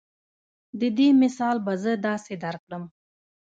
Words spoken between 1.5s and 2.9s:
به زۀ داسې درکړم